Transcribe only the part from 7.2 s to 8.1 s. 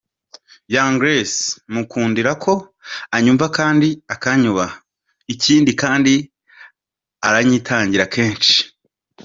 aranyitangira